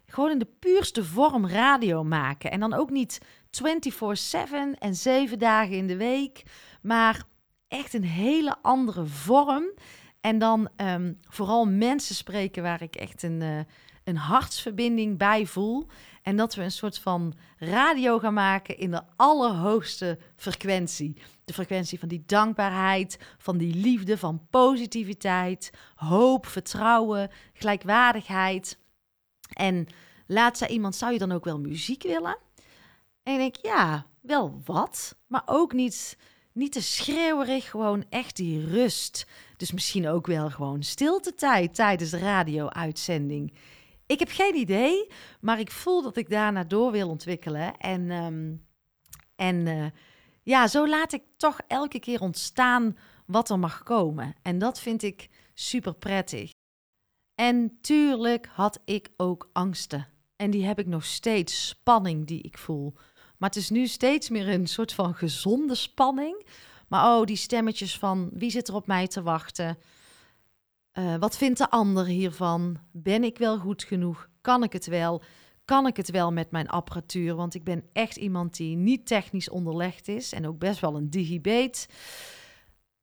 gewoon 0.07 0.31
in 0.31 0.39
de 0.39 0.51
puurste 0.59 1.05
vorm 1.05 1.47
radio 1.47 2.05
maken. 2.05 2.51
En 2.51 2.61
dan 2.61 2.75
ook 2.75 2.91
niet 2.91 3.19
24/7 3.53 4.79
en 4.79 4.95
zeven 4.95 5.39
dagen 5.39 5.77
in 5.77 5.87
de 5.87 5.97
week, 5.97 6.43
maar 6.83 7.25
echt 7.69 7.95
een 7.95 8.05
hele 8.05 8.57
andere 8.63 9.07
vorm. 9.07 9.65
En 10.21 10.39
dan 10.39 10.69
um, 10.77 11.19
vooral 11.29 11.65
mensen 11.65 12.15
spreken 12.15 12.63
waar 12.63 12.83
ik 12.83 12.97
echt 12.97 13.23
een, 13.23 13.41
uh, 13.41 13.59
een 14.05 14.17
hartsverbinding 14.17 15.19
bij 15.19 15.47
voel. 15.47 15.87
En 16.23 16.37
dat 16.37 16.55
we 16.55 16.63
een 16.63 16.71
soort 16.71 16.99
van 16.99 17.35
radio 17.59 18.19
gaan 18.19 18.35
maken 18.35 18.79
in 18.79 18.91
de 18.91 19.03
allerhoogste 19.17 20.19
frequentie. 20.37 21.17
De 21.45 21.53
frequentie 21.53 21.99
van 21.99 22.09
die 22.09 22.23
dankbaarheid, 22.27 23.19
van 23.39 23.59
die 23.59 23.75
liefde, 23.75 24.19
van 24.19 24.47
positiviteit, 24.51 25.71
hoop, 25.95 26.47
vertrouwen, 26.47 27.31
gelijkwaardigheid. 27.53 28.79
En 29.53 29.87
laat 30.27 30.59
zei 30.59 30.73
iemand, 30.73 30.97
zou 30.97 31.13
je 31.13 31.19
dan 31.19 31.33
ook 31.33 31.45
wel 31.45 31.61
muziek 31.61 32.03
willen? 32.03 32.39
En 33.23 33.33
ik 33.33 33.39
denk, 33.39 33.57
ja, 33.57 34.07
wel 34.21 34.61
wat, 34.65 35.17
maar 35.27 35.43
ook 35.47 35.73
niet, 35.73 36.19
niet 36.53 36.73
te 36.73 36.83
schreeuwerig, 36.83 37.71
gewoon 37.71 38.05
echt 38.09 38.37
die 38.37 38.67
rust. 38.67 39.27
Dus 39.57 39.73
misschien 39.73 40.09
ook 40.09 40.27
wel 40.27 40.51
gewoon 40.51 40.83
stilte 40.83 41.35
tijd 41.35 41.75
tijdens 41.75 42.11
de 42.11 42.19
radio-uitzending. 42.19 43.55
Ik 44.07 44.19
heb 44.19 44.29
geen 44.29 44.55
idee, 44.55 45.11
maar 45.41 45.59
ik 45.59 45.71
voel 45.71 46.03
dat 46.03 46.17
ik 46.17 46.31
daarna 46.31 46.65
door 46.65 46.91
wil 46.91 47.09
ontwikkelen. 47.09 47.77
En, 47.77 48.11
um, 48.11 48.67
en 49.37 49.67
uh, 49.67 49.87
ja, 50.43 50.67
zo 50.67 50.89
laat 50.89 51.13
ik 51.13 51.23
toch 51.37 51.61
elke 51.67 51.99
keer 51.99 52.21
ontstaan 52.21 52.97
wat 53.27 53.51
er 53.51 53.59
mag 53.59 53.83
komen. 53.83 54.35
En 54.43 54.59
dat 54.59 54.81
vind 54.81 55.03
ik 55.03 55.29
super 55.55 55.95
prettig. 55.95 56.51
En 57.35 57.79
tuurlijk 57.81 58.47
had 58.47 58.81
ik 58.85 59.09
ook 59.17 59.51
angsten. 59.53 60.09
En 60.37 60.51
die 60.51 60.65
heb 60.65 60.79
ik 60.79 60.87
nog 60.87 61.05
steeds, 61.05 61.69
spanning 61.69 62.27
die 62.27 62.43
ik 62.43 62.59
voel. 62.59 62.95
Maar 63.43 63.51
het 63.51 63.61
is 63.61 63.71
nu 63.71 63.87
steeds 63.87 64.29
meer 64.29 64.49
een 64.49 64.67
soort 64.67 64.93
van 64.93 65.15
gezonde 65.15 65.75
spanning. 65.75 66.47
Maar 66.89 67.05
oh, 67.05 67.25
die 67.25 67.37
stemmetjes 67.37 67.99
van 67.99 68.31
wie 68.33 68.51
zit 68.51 68.69
er 68.69 68.75
op 68.75 68.87
mij 68.87 69.07
te 69.07 69.23
wachten? 69.23 69.79
Uh, 70.99 71.15
wat 71.17 71.37
vindt 71.37 71.59
de 71.59 71.71
ander 71.71 72.05
hiervan? 72.05 72.79
Ben 72.93 73.25
ik 73.25 73.39
wel 73.39 73.59
goed 73.59 73.83
genoeg? 73.83 74.29
Kan 74.41 74.63
ik 74.63 74.73
het 74.73 74.87
wel? 74.87 75.23
Kan 75.65 75.87
ik 75.87 75.97
het 75.97 76.11
wel 76.11 76.33
met 76.33 76.51
mijn 76.51 76.69
apparatuur? 76.69 77.35
Want 77.35 77.55
ik 77.55 77.65
ben 77.65 77.85
echt 77.93 78.17
iemand 78.17 78.57
die 78.57 78.77
niet 78.77 79.07
technisch 79.07 79.51
onderlegd 79.51 80.09
is 80.09 80.33
en 80.33 80.47
ook 80.47 80.59
best 80.59 80.81
wel 80.81 80.97
een 80.97 81.11
digibeet. 81.11 81.89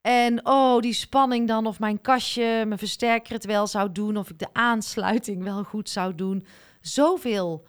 En 0.01 0.45
oh, 0.45 0.79
die 0.79 0.93
spanning 0.93 1.47
dan 1.47 1.65
of 1.65 1.79
mijn 1.79 2.01
kastje, 2.01 2.63
mijn 2.65 2.79
versterker 2.79 3.33
het 3.33 3.45
wel 3.45 3.67
zou 3.67 3.91
doen, 3.91 4.17
of 4.17 4.29
ik 4.29 4.39
de 4.39 4.53
aansluiting 4.53 5.43
wel 5.43 5.63
goed 5.63 5.89
zou 5.89 6.15
doen. 6.15 6.45
Zoveel 6.81 7.65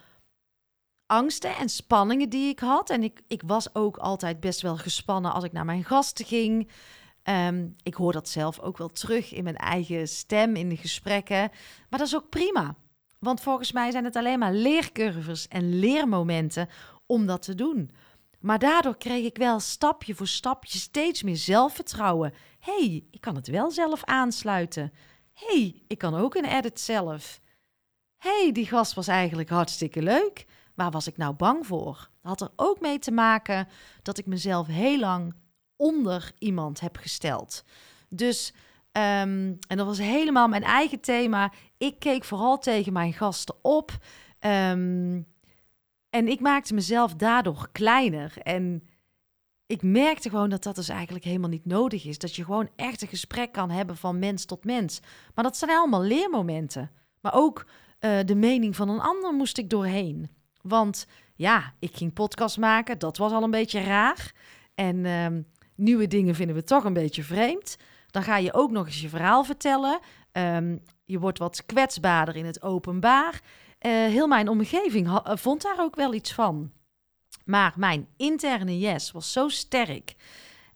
angsten 1.11 1.57
en 1.57 1.69
spanningen 1.69 2.29
die 2.29 2.49
ik 2.49 2.59
had. 2.59 2.91
En 2.91 3.03
ik, 3.03 3.21
ik 3.29 3.43
was 3.47 3.75
ook 3.75 3.97
altijd 3.97 4.41
best 4.41 4.61
wel 4.61 4.77
gespannen 4.77 5.33
als 5.33 5.45
ik 5.45 5.53
naar 5.53 5.65
mijn 5.65 5.85
gasten 5.85 6.25
ging. 6.25 6.69
Ehm, 7.23 7.69
ik 7.83 7.95
hoor 7.95 8.13
dat 8.13 8.29
zelf 8.29 8.61
ook 8.61 8.79
wel 8.79 8.89
terug 8.89 9.33
in 9.33 9.45
mijn 9.45 9.57
eigen 9.57 10.09
stem, 10.09 10.57
in 10.57 10.69
de 10.69 10.77
gesprekken. 10.77 11.51
Maar 11.89 11.99
dat 11.99 12.07
is 12.07 12.17
ook 12.17 12.29
prima. 12.29 12.75
Want 13.19 13.41
volgens 13.41 13.73
mij 13.73 13.91
zijn 13.91 14.05
het 14.05 14.17
alleen 14.17 14.39
maar 14.39 14.53
leercurves 14.53 15.49
en 15.49 15.79
leermomenten 15.79 16.69
om 17.07 17.27
dat 17.27 17.43
te 17.43 17.55
doen. 17.55 17.91
Maar 18.41 18.59
daardoor 18.59 18.97
kreeg 18.97 19.25
ik 19.25 19.37
wel 19.37 19.61
stapje 19.61 20.15
voor 20.15 20.27
stapje 20.27 20.79
steeds 20.79 21.23
meer 21.23 21.37
zelfvertrouwen. 21.37 22.35
hey, 22.59 23.05
ik 23.11 23.21
kan 23.21 23.35
het 23.35 23.49
wel 23.49 23.71
zelf 23.71 24.05
aansluiten. 24.05 24.93
hey, 25.33 25.83
ik 25.87 25.99
kan 25.99 26.15
ook 26.15 26.35
een 26.35 26.45
edit 26.45 26.81
zelf. 26.81 27.41
hey, 28.17 28.51
die 28.53 28.67
gast 28.67 28.95
was 28.95 29.09
eigenlijk 29.09 29.49
hartstikke 29.49 30.03
leuk. 30.03 30.47
Waar 30.81 30.91
was 30.91 31.07
ik 31.07 31.17
nou 31.17 31.35
bang 31.35 31.67
voor? 31.67 32.11
Had 32.21 32.41
er 32.41 32.51
ook 32.57 32.81
mee 32.81 32.99
te 32.99 33.11
maken 33.11 33.69
dat 34.03 34.19
ik 34.19 34.27
mezelf 34.27 34.67
heel 34.67 34.99
lang 34.99 35.35
onder 35.77 36.33
iemand 36.39 36.81
heb 36.81 36.97
gesteld. 36.97 37.65
Dus, 38.09 38.53
um, 38.93 39.59
en 39.69 39.77
dat 39.77 39.87
was 39.87 39.99
helemaal 39.99 40.49
mijn 40.49 40.63
eigen 40.63 41.01
thema. 41.01 41.53
Ik 41.77 41.99
keek 41.99 42.25
vooral 42.25 42.59
tegen 42.59 42.93
mijn 42.93 43.13
gasten 43.13 43.55
op. 43.63 43.91
Um, 44.41 45.27
en 46.11 46.29
ik 46.29 46.41
maakte 46.41 46.75
mezelf 46.75 47.15
daardoor 47.15 47.69
kleiner. 47.73 48.35
En 48.43 48.87
ik 49.67 49.83
merkte 49.83 50.31
gewoon 50.31 50.51
dat 50.51 50.63
dat 50.63 50.75
dus 50.75 50.89
eigenlijk 50.89 51.25
helemaal 51.25 51.51
niet 51.51 51.67
nodig 51.67 52.05
is. 52.05 52.19
Dat 52.19 52.37
je 52.37 52.45
gewoon 52.45 52.69
echt 52.77 53.03
een 53.03 53.09
gesprek 53.09 53.53
kan 53.53 53.71
hebben 53.71 53.97
van 53.97 54.19
mens 54.19 54.45
tot 54.45 54.65
mens. 54.65 55.01
Maar 55.35 55.45
dat 55.45 55.57
zijn 55.57 55.71
allemaal 55.71 56.03
leermomenten. 56.03 56.91
Maar 57.21 57.35
ook 57.35 57.67
uh, 58.01 58.19
de 58.25 58.35
mening 58.35 58.77
van 58.77 58.89
een 58.89 59.01
ander 59.01 59.35
moest 59.35 59.59
ik 59.59 59.71
doorheen. 59.71 60.39
Want 60.63 61.07
ja, 61.35 61.75
ik 61.79 61.97
ging 61.97 62.13
podcast 62.13 62.59
maken, 62.59 62.99
dat 62.99 63.17
was 63.17 63.33
al 63.33 63.43
een 63.43 63.51
beetje 63.51 63.81
raar. 63.81 64.33
En 64.75 64.97
uh, 65.05 65.27
nieuwe 65.75 66.07
dingen 66.07 66.35
vinden 66.35 66.57
we 66.57 66.65
toch 66.65 66.85
een 66.85 66.93
beetje 66.93 67.23
vreemd. 67.23 67.77
Dan 68.11 68.23
ga 68.23 68.37
je 68.37 68.55
ook 68.55 68.71
nog 68.71 68.87
eens 68.87 69.01
je 69.01 69.09
verhaal 69.09 69.45
vertellen. 69.45 70.01
Um, 70.33 70.83
je 71.05 71.19
wordt 71.19 71.39
wat 71.39 71.67
kwetsbaarder 71.67 72.37
in 72.37 72.45
het 72.45 72.63
openbaar. 72.63 73.41
Uh, 73.87 73.93
heel 73.93 74.27
mijn 74.27 74.49
omgeving 74.49 75.07
ha- 75.07 75.37
vond 75.37 75.63
daar 75.63 75.81
ook 75.81 75.95
wel 75.95 76.15
iets 76.15 76.33
van. 76.33 76.71
Maar 77.45 77.73
mijn 77.77 78.07
interne 78.17 78.79
yes 78.79 79.11
was 79.11 79.33
zo 79.33 79.49
sterk. 79.49 80.15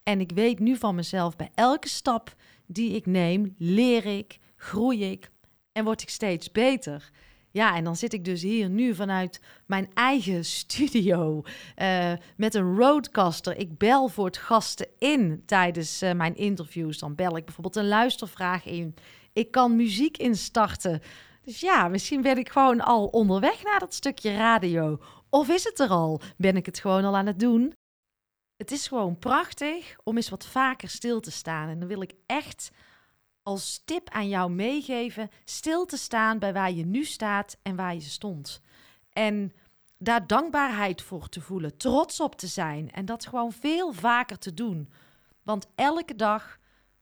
En 0.02 0.20
ik 0.20 0.30
weet 0.34 0.58
nu 0.58 0.76
van 0.76 0.94
mezelf, 0.94 1.36
bij 1.36 1.50
elke 1.54 1.88
stap 1.88 2.34
die 2.66 2.94
ik 2.94 3.06
neem, 3.06 3.54
leer 3.58 4.06
ik, 4.06 4.38
groei 4.56 5.10
ik 5.10 5.30
en 5.72 5.84
word 5.84 6.02
ik 6.02 6.08
steeds 6.08 6.52
beter. 6.52 7.10
Ja, 7.54 7.76
en 7.76 7.84
dan 7.84 7.96
zit 7.96 8.12
ik 8.12 8.24
dus 8.24 8.42
hier 8.42 8.68
nu 8.68 8.94
vanuit 8.94 9.40
mijn 9.66 9.90
eigen 9.94 10.44
studio 10.60 11.42
uh, 11.76 12.12
met 12.36 12.54
een 12.54 12.76
roadcaster. 12.76 13.56
Ik 13.56 13.78
bel 13.78 14.08
voor 14.08 14.24
het 14.24 14.36
gasten 14.36 14.86
in 14.98 15.42
tijdens 15.46 16.02
uh, 16.02 16.12
mijn 16.12 16.36
interviews. 16.36 16.98
Dan 16.98 17.14
bel 17.14 17.36
ik 17.36 17.44
bijvoorbeeld 17.44 17.76
een 17.76 17.88
luistervraag 17.88 18.64
in. 18.64 18.94
Ik 19.32 19.50
kan 19.50 19.76
muziek 19.76 20.16
instarten. 20.16 21.02
Dus 21.42 21.60
ja, 21.60 21.88
misschien 21.88 22.22
ben 22.22 22.38
ik 22.38 22.48
gewoon 22.48 22.80
al 22.80 23.06
onderweg 23.06 23.62
naar 23.62 23.78
dat 23.78 23.94
stukje 23.94 24.36
radio. 24.36 25.00
Of 25.30 25.48
is 25.48 25.64
het 25.64 25.78
er 25.78 25.88
al? 25.88 26.20
Ben 26.36 26.56
ik 26.56 26.66
het 26.66 26.78
gewoon 26.78 27.04
al 27.04 27.16
aan 27.16 27.26
het 27.26 27.40
doen? 27.40 27.72
Het 28.56 28.70
is 28.70 28.88
gewoon 28.88 29.18
prachtig 29.18 29.96
om 30.04 30.16
eens 30.16 30.30
wat 30.30 30.46
vaker 30.46 30.88
stil 30.88 31.20
te 31.20 31.30
staan. 31.30 31.68
En 31.68 31.78
dan 31.78 31.88
wil 31.88 32.02
ik 32.02 32.12
echt 32.26 32.70
als 33.44 33.82
tip 33.84 34.10
aan 34.10 34.28
jou 34.28 34.50
meegeven: 34.50 35.30
stil 35.44 35.86
te 35.86 35.96
staan 35.96 36.38
bij 36.38 36.52
waar 36.52 36.72
je 36.72 36.86
nu 36.86 37.04
staat 37.04 37.58
en 37.62 37.76
waar 37.76 37.94
je 37.94 38.00
stond. 38.00 38.60
En 39.12 39.52
daar 39.98 40.26
dankbaarheid 40.26 41.02
voor 41.02 41.28
te 41.28 41.40
voelen, 41.40 41.76
trots 41.76 42.20
op 42.20 42.36
te 42.36 42.46
zijn 42.46 42.90
en 42.90 43.04
dat 43.04 43.26
gewoon 43.26 43.52
veel 43.52 43.92
vaker 43.92 44.38
te 44.38 44.54
doen. 44.54 44.92
Want 45.42 45.66
elke 45.74 46.14
dag 46.14 46.58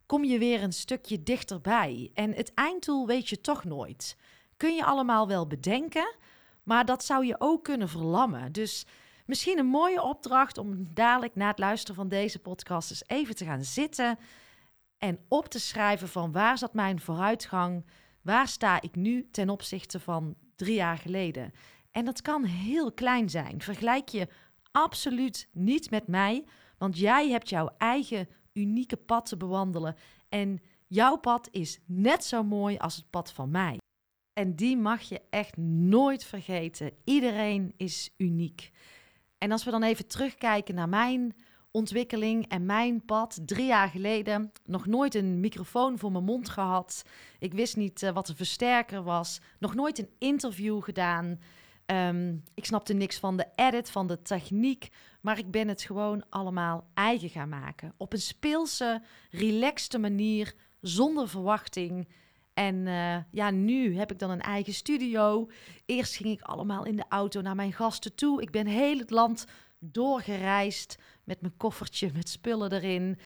kom 0.07 0.25
je 0.25 0.39
weer 0.39 0.63
een 0.63 0.73
stukje 0.73 1.23
dichterbij. 1.23 2.11
En 2.15 2.35
het 2.35 2.55
einddoel 2.55 3.07
weet 3.07 3.29
je 3.29 3.41
toch 3.41 3.65
nooit. 3.65 4.17
Kun 4.57 4.75
je 4.75 4.85
allemaal 4.85 5.29
wel 5.29 5.47
bedenken, 5.47 6.15
maar 6.63 6.85
dat 6.85 7.05
zou 7.05 7.27
je 7.27 7.37
ook 7.39 7.65
kunnen 7.65 7.89
verlammen. 7.89 8.53
Dus 8.53 8.87
misschien 9.27 9.59
een 9.59 9.67
mooie 9.67 10.03
opdracht 10.03 10.59
om 10.59 10.89
dadelijk 10.95 11.35
na 11.35 11.49
het 11.49 11.59
luisteren 11.59 11.97
van 11.97 12.09
deze 12.09 12.39
podcast 12.39 12.91
eens 12.91 13.05
even 13.07 13.35
te 13.35 13.45
gaan 13.45 13.65
zitten 13.65 14.19
en 15.03 15.19
op 15.29 15.49
te 15.49 15.59
schrijven 15.59 16.09
van 16.09 16.33
waar 16.33 16.59
zat 16.59 16.75
mijn 16.75 17.01
vooruitgang, 17.01 17.87
waar 18.21 18.49
sta 18.49 18.81
ik 18.81 18.95
nu 18.95 19.29
ten 19.31 19.51
opzichte 19.51 20.01
van 20.01 20.35
drie 20.57 20.75
jaar 20.75 20.99
geleden. 20.99 21.53
En 21.91 22.05
dat 22.05 22.23
kan 22.23 22.45
heel 22.45 22.93
klein 22.93 23.31
zijn. 23.31 23.63
Vergelijk 23.63 24.09
je 24.09 24.29
absoluut 24.71 25.49
niet 25.53 25.91
met 25.91 26.07
mij, 26.07 26.45
want 26.79 26.99
jij 26.99 27.31
hebt 27.31 27.49
jouw 27.49 27.75
eigen 27.79 28.29
unieke 28.53 28.97
pad 28.97 29.27
te 29.27 29.37
bewandelen. 29.37 29.97
En 30.29 30.61
jouw 30.87 31.17
pad 31.17 31.49
is 31.51 31.81
net 31.87 32.25
zo 32.25 32.45
mooi 32.45 32.77
als 32.77 32.97
het 32.97 33.11
pad 33.11 33.33
van 33.33 33.51
mij. 33.51 33.79
En 34.33 34.57
die 34.57 34.77
mag 34.77 35.03
je 35.03 35.21
echt 35.31 35.57
nooit 35.57 36.25
vergeten. 36.25 36.93
Iedereen 37.05 37.75
is 37.77 38.11
uniek. 38.17 38.71
En 39.39 39.53
als 39.53 39.65
we 39.65 39.71
dan 39.71 39.83
even 39.83 40.07
terugkijken 40.07 40.75
naar 40.75 40.89
mijn 40.89 41.35
ontwikkeling 41.73 42.49
en 42.49 42.67
mijn 42.67 43.05
pad. 43.05 43.41
Drie 43.45 43.67
jaar 43.67 43.89
geleden 43.89 44.53
nog 44.65 44.87
nooit 44.87 45.15
een 45.15 45.41
microfoon 45.41 45.99
voor 45.99 46.13
mijn 46.13 46.25
mond 46.25 46.49
gehad. 46.49 47.05
Ik 47.39 47.53
wist 47.53 47.77
niet 47.77 48.03
uh, 48.03 48.11
wat 48.11 48.29
een 48.29 48.37
versterker 48.37 49.03
was. 49.03 49.41
Nog 49.59 49.75
nooit 49.75 49.99
een 49.99 50.11
interview 50.19 50.83
gedaan. 50.83 51.41
Um, 51.87 52.43
ik 52.55 52.65
snapte 52.65 52.93
niks 52.93 53.19
van 53.19 53.37
de 53.37 53.47
edit, 53.55 53.91
van 53.91 54.07
de 54.07 54.23
techniek. 54.23 54.89
Maar 55.21 55.39
ik 55.39 55.51
ben 55.51 55.69
het 55.69 55.83
gewoon 55.83 56.25
allemaal 56.29 56.87
eigen 56.95 57.29
gaan 57.29 57.49
maken. 57.49 57.95
Op 57.97 58.13
een 58.13 58.21
speelse, 58.21 59.03
relaxte 59.31 59.99
manier, 59.99 60.55
zonder 60.81 61.29
verwachting. 61.29 62.09
En 62.55 62.75
uh, 62.87 63.17
ja, 63.31 63.51
nu 63.51 63.97
heb 63.97 64.11
ik 64.11 64.19
dan 64.19 64.31
een 64.31 64.41
eigen 64.41 64.75
studio. 64.75 65.51
Eerst 65.87 66.17
ging 66.17 66.29
ik 66.29 66.43
allemaal 66.43 66.85
in 66.85 66.97
de 66.97 67.05
auto 67.09 67.41
naar 67.41 67.55
mijn 67.55 67.73
gasten 67.73 68.15
toe. 68.15 68.43
Ik 68.43 68.51
ben 68.51 68.67
heel 68.67 68.99
het 68.99 69.11
land 69.11 69.47
doorgereisd 69.85 70.99
met 71.25 71.41
mijn 71.41 71.57
koffertje 71.57 72.11
met 72.13 72.29
spullen 72.29 72.73
erin. 72.73 73.19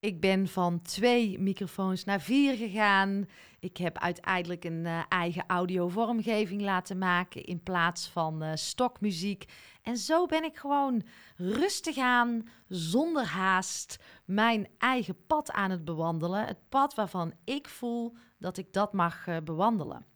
Ik 0.00 0.20
ben 0.20 0.48
van 0.48 0.82
twee 0.82 1.38
microfoons 1.38 2.04
naar 2.04 2.20
vier 2.20 2.56
gegaan. 2.56 3.26
Ik 3.60 3.76
heb 3.76 3.98
uiteindelijk 3.98 4.64
een 4.64 4.84
uh, 4.84 5.02
eigen 5.08 5.44
audiovormgeving 5.46 6.62
laten 6.62 6.98
maken 6.98 7.44
in 7.44 7.62
plaats 7.62 8.08
van 8.08 8.42
uh, 8.42 8.50
stokmuziek. 8.54 9.44
En 9.82 9.96
zo 9.96 10.26
ben 10.26 10.44
ik 10.44 10.56
gewoon 10.56 11.02
rustig 11.36 11.98
aan, 11.98 12.48
zonder 12.68 13.24
haast, 13.24 13.98
mijn 14.24 14.68
eigen 14.78 15.26
pad 15.26 15.50
aan 15.50 15.70
het 15.70 15.84
bewandelen. 15.84 16.46
Het 16.46 16.68
pad 16.68 16.94
waarvan 16.94 17.32
ik 17.44 17.68
voel 17.68 18.16
dat 18.38 18.56
ik 18.56 18.72
dat 18.72 18.92
mag 18.92 19.26
uh, 19.26 19.36
bewandelen. 19.44 20.06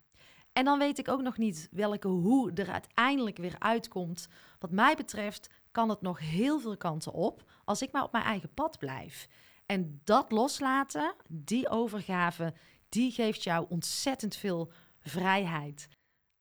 En 0.53 0.65
dan 0.65 0.79
weet 0.79 0.97
ik 0.97 1.07
ook 1.07 1.21
nog 1.21 1.37
niet 1.37 1.67
welke 1.71 2.07
hoe 2.07 2.51
er 2.53 2.71
uiteindelijk 2.71 3.37
weer 3.37 3.55
uitkomt. 3.59 4.27
Wat 4.59 4.71
mij 4.71 4.95
betreft 4.95 5.49
kan 5.73 5.89
het 5.89 6.01
nog 6.01 6.19
heel 6.19 6.59
veel 6.59 6.77
kanten 6.77 7.13
op 7.13 7.43
als 7.65 7.81
ik 7.81 7.91
maar 7.91 8.03
op 8.03 8.11
mijn 8.11 8.23
eigen 8.23 8.53
pad 8.53 8.77
blijf. 8.77 9.27
En 9.65 10.01
dat 10.03 10.31
loslaten, 10.31 11.15
die 11.27 11.69
overgave, 11.69 12.53
die 12.89 13.11
geeft 13.11 13.43
jou 13.43 13.65
ontzettend 13.69 14.35
veel 14.35 14.71
vrijheid. 14.99 15.87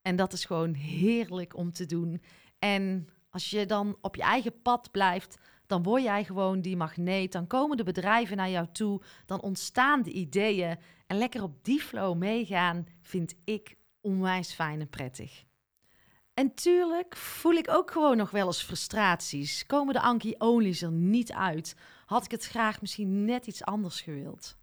En 0.03 0.17
dat 0.17 0.33
is 0.33 0.45
gewoon 0.45 0.75
heerlijk 0.75 1.57
om 1.57 1.73
te 1.73 1.87
doen. 1.87 2.23
En 2.59 3.09
als 3.31 3.51
je 3.51 3.67
dan 3.67 3.97
op 4.01 4.17
je 4.17 4.23
eigen 4.23 4.63
pad 4.63 4.91
blijft, 4.91 5.39
dan 5.67 5.83
word 5.83 6.03
jij 6.03 6.25
gewoon 6.25 6.61
die 6.61 6.77
magneet. 6.77 7.33
Dan 7.33 7.47
komen 7.47 7.77
de 7.77 7.83
bedrijven 7.83 8.37
naar 8.37 8.51
jou 8.51 8.67
toe. 8.73 9.03
Dan 9.27 9.41
ontstaan 9.41 10.03
de 10.03 10.11
ideeën. 10.11 10.79
En 11.07 11.19
lekker 11.19 11.43
op 11.43 11.65
die 11.65 11.81
flow 11.81 12.17
meegaan, 12.17 12.87
vind 13.01 13.35
ik 13.45 13.77
onwijs 14.01 14.53
fijn 14.53 14.81
en 14.81 14.89
prettig. 14.89 15.45
En 16.43 16.55
tuurlijk 16.55 17.17
voel 17.17 17.53
ik 17.53 17.71
ook 17.71 17.91
gewoon 17.91 18.17
nog 18.17 18.31
wel 18.31 18.47
eens 18.47 18.63
frustraties. 18.63 19.67
Komen 19.67 19.95
de 19.95 20.01
Anki 20.01 20.35
Onlys 20.39 20.83
er 20.83 20.93
niet 20.93 21.33
uit? 21.33 21.77
Had 22.07 22.25
ik 22.25 22.31
het 22.31 22.45
graag 22.45 22.81
misschien 22.81 23.25
net 23.25 23.47
iets 23.47 23.65
anders 23.65 24.01
gewild? 24.01 24.57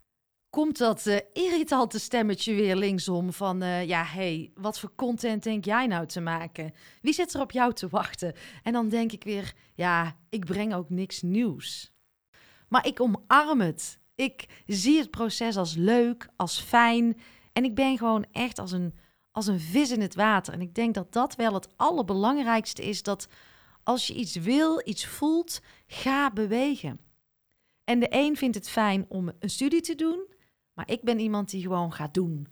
Komt 0.50 0.78
dat 0.78 1.06
uh, 1.06 1.18
irritante 1.34 2.00
stemmetje 2.00 2.54
weer 2.54 2.76
linksom 2.76 3.34
van... 3.34 3.64
Uh, 3.64 3.86
ja, 3.86 4.04
hey, 4.04 4.52
wat 4.56 4.80
voor 4.80 4.92
content 4.96 5.44
denk 5.44 5.66
jij 5.66 5.88
nou 5.88 6.06
te 6.06 6.22
maken? 6.22 6.74
Wie 7.02 7.14
zit 7.14 7.34
er 7.34 7.42
op 7.42 7.52
jou 7.52 7.74
te 7.74 7.88
wachten? 7.88 8.34
En 8.64 8.74
dan 8.74 8.90
denk 8.90 9.12
ik 9.12 9.24
weer, 9.24 9.54
ja, 9.74 10.16
ik 10.30 10.46
breng 10.46 10.74
ook 10.74 10.90
niks 10.90 11.22
nieuws. 11.22 11.94
Maar 12.70 12.88
ik 12.88 13.02
omarm 13.02 13.62
het. 13.62 14.00
Ik 14.16 14.64
zie 14.66 15.00
het 15.00 15.10
proces 15.10 15.58
als 15.58 15.76
leuk, 15.76 16.28
als 16.36 16.60
fijn. 16.60 17.20
En 17.54 17.64
ik 17.64 17.76
ben 17.76 17.98
gewoon 17.98 18.26
echt 18.32 18.60
als 18.60 18.72
een 18.72 18.94
als 19.32 19.48
een 19.48 19.60
vis 19.60 19.92
in 19.92 20.02
het 20.02 20.16
water. 20.16 20.54
En 20.54 20.62
ik 20.62 20.76
denk 20.76 20.94
dat 20.94 21.14
dat 21.14 21.36
wel 21.36 21.54
het 21.54 21.78
allerbelangrijkste 21.78 22.84
is: 22.84 23.04
dat 23.04 23.28
als 23.84 24.08
je 24.08 24.14
iets 24.14 24.36
wil, 24.36 24.82
iets 24.88 25.06
voelt, 25.06 25.62
ga 25.88 26.32
bewegen. 26.32 27.00
En 27.84 28.00
de 28.00 28.08
een 28.10 28.38
vindt 28.38 28.56
het 28.56 28.70
fijn 28.70 29.06
om 29.08 29.32
een 29.40 29.50
studie 29.50 29.82
te 29.82 29.96
doen, 29.96 30.28
maar 30.74 30.90
ik 30.92 31.02
ben 31.02 31.20
iemand 31.20 31.50
die 31.50 31.62
gewoon 31.62 31.94
gaat 31.94 32.14
doen. 32.14 32.48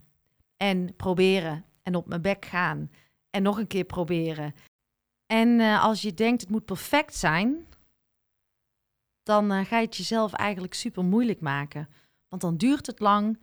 En 0.57 0.95
proberen 0.95 1.65
en 1.83 1.95
op 1.95 2.07
mijn 2.07 2.21
bek 2.21 2.45
gaan 2.45 2.91
en 3.29 3.43
nog 3.43 3.57
een 3.57 3.67
keer 3.67 3.83
proberen. 3.83 4.53
En 5.25 5.47
uh, 5.47 5.83
als 5.83 6.01
je 6.01 6.13
denkt 6.13 6.41
het 6.41 6.49
moet 6.49 6.65
perfect 6.65 7.15
zijn, 7.15 7.67
dan 9.23 9.51
uh, 9.51 9.65
ga 9.65 9.79
je 9.79 9.85
het 9.85 9.95
jezelf 9.95 10.33
eigenlijk 10.33 10.73
super 10.73 11.03
moeilijk 11.03 11.41
maken. 11.41 11.89
Want 12.27 12.41
dan 12.41 12.57
duurt 12.57 12.85
het 12.85 12.99
lang 12.99 13.39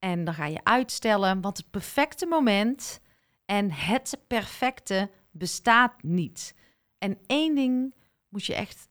en 0.00 0.24
dan 0.24 0.34
ga 0.34 0.46
je 0.46 0.64
uitstellen. 0.64 1.40
Want 1.40 1.56
het 1.56 1.70
perfecte 1.70 2.26
moment 2.26 3.00
en 3.44 3.72
het 3.72 4.18
perfecte 4.26 5.10
bestaat 5.30 6.02
niet. 6.02 6.54
En 6.98 7.18
één 7.26 7.54
ding 7.54 7.94
moet 8.28 8.44
je 8.44 8.54
echt 8.54 8.88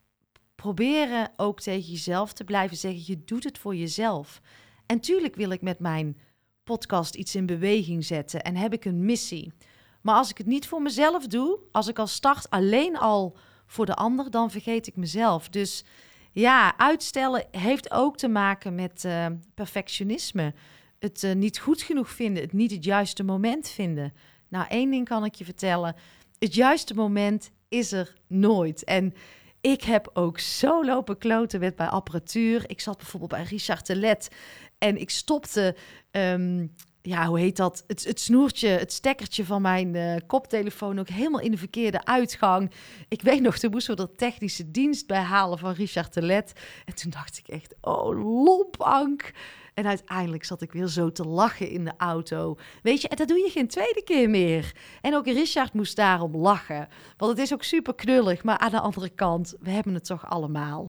proberen 0.55 1.31
ook 1.37 1.59
tegen 1.59 1.91
jezelf 1.91 2.33
te 2.33 2.43
blijven 2.43 2.77
zeggen. 2.77 3.03
Je 3.05 3.23
doet 3.23 3.43
het 3.43 3.57
voor 3.57 3.75
jezelf. 3.75 4.41
En 4.85 4.99
tuurlijk 4.99 5.35
wil 5.35 5.49
ik 5.49 5.61
met 5.61 5.79
mijn 5.79 6.19
podcast 6.63 7.15
iets 7.15 7.35
in 7.35 7.45
beweging 7.45 8.05
zetten 8.05 8.41
en 8.41 8.55
heb 8.55 8.73
ik 8.73 8.85
een 8.85 9.05
missie. 9.05 9.53
Maar 10.01 10.15
als 10.15 10.29
ik 10.29 10.37
het 10.37 10.47
niet 10.47 10.67
voor 10.67 10.81
mezelf 10.81 11.27
doe, 11.27 11.59
als 11.71 11.87
ik 11.87 11.99
al 11.99 12.07
start 12.07 12.49
alleen 12.49 12.97
al 12.97 13.37
voor 13.65 13.85
de 13.85 13.95
ander, 13.95 14.31
dan 14.31 14.51
vergeet 14.51 14.87
ik 14.87 14.95
mezelf. 14.95 15.49
Dus 15.49 15.83
ja, 16.31 16.77
uitstellen 16.77 17.45
heeft 17.51 17.91
ook 17.91 18.17
te 18.17 18.27
maken 18.27 18.75
met 18.75 19.03
uh, 19.03 19.25
perfectionisme. 19.53 20.53
Het 20.99 21.23
uh, 21.23 21.33
niet 21.33 21.59
goed 21.59 21.81
genoeg 21.81 22.09
vinden, 22.09 22.43
het 22.43 22.53
niet 22.53 22.71
het 22.71 22.83
juiste 22.83 23.23
moment 23.23 23.69
vinden. 23.69 24.13
Nou, 24.47 24.65
één 24.67 24.91
ding 24.91 25.07
kan 25.07 25.25
ik 25.25 25.35
je 25.35 25.45
vertellen. 25.45 25.95
Het 26.39 26.53
juiste 26.53 26.93
moment 26.93 27.51
is 27.67 27.91
er 27.91 28.15
nooit. 28.27 28.83
En 28.83 29.13
ik 29.61 29.83
heb 29.83 30.09
ook 30.13 30.39
zo 30.39 30.85
lopen 30.85 31.17
kloten 31.17 31.59
met 31.59 31.75
bij 31.75 31.87
apparatuur. 31.87 32.69
Ik 32.69 32.79
zat 32.81 32.97
bijvoorbeeld 32.97 33.31
bij 33.31 33.43
Richard 33.43 33.85
Telet 33.85 34.29
en 34.77 34.97
ik 34.97 35.09
stopte 35.09 35.75
um, 36.11 36.73
ja, 37.01 37.25
hoe 37.25 37.39
heet 37.39 37.57
dat? 37.57 37.83
Het, 37.87 38.03
het 38.03 38.19
snoertje, 38.19 38.67
het 38.67 38.93
stekkertje 38.93 39.45
van 39.45 39.61
mijn 39.61 39.93
uh, 39.93 40.15
koptelefoon 40.27 40.99
ook 40.99 41.09
helemaal 41.09 41.39
in 41.39 41.51
de 41.51 41.57
verkeerde 41.57 42.05
uitgang. 42.05 42.71
Ik 43.07 43.21
weet 43.21 43.41
nog, 43.41 43.57
toen 43.57 43.71
moesten 43.71 43.95
we 43.95 44.01
er 44.01 44.15
technische 44.15 44.71
dienst 44.71 45.07
bij 45.07 45.21
halen 45.21 45.57
van 45.57 45.73
Richard 45.73 46.11
Telet. 46.11 46.53
En 46.85 46.95
toen 46.95 47.11
dacht 47.11 47.37
ik 47.37 47.47
echt, 47.47 47.75
oh, 47.81 48.43
lompank. 48.45 49.31
En 49.79 49.87
uiteindelijk 49.87 50.43
zat 50.43 50.61
ik 50.61 50.71
weer 50.71 50.87
zo 50.87 51.11
te 51.11 51.23
lachen 51.23 51.69
in 51.69 51.85
de 51.85 51.93
auto. 51.97 52.57
Weet 52.81 53.01
je, 53.01 53.07
en 53.07 53.15
dat 53.17 53.27
doe 53.27 53.37
je 53.37 53.49
geen 53.49 53.67
tweede 53.67 54.03
keer 54.03 54.29
meer. 54.29 54.75
En 55.01 55.15
ook 55.15 55.25
Richard 55.25 55.73
moest 55.73 55.95
daarom 55.95 56.35
lachen. 56.35 56.87
Want 57.17 57.31
het 57.31 57.39
is 57.39 57.53
ook 57.53 57.63
super 57.63 57.95
knullig, 57.95 58.43
maar 58.43 58.57
aan 58.57 58.71
de 58.71 58.79
andere 58.79 59.09
kant, 59.09 59.55
we 59.59 59.69
hebben 59.69 59.93
het 59.93 60.05
toch 60.05 60.29
allemaal. 60.29 60.85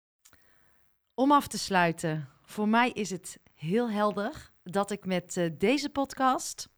Om 1.15 1.33
af 1.33 1.47
te 1.47 1.59
sluiten, 1.59 2.29
voor 2.43 2.69
mij 2.69 2.91
is 2.91 3.11
het 3.11 3.39
heel 3.55 3.91
helder 3.91 4.51
dat 4.63 4.91
ik 4.91 5.07
met 5.07 5.37
uh, 5.37 5.51
deze 5.59 5.91
podcast, 5.91 6.69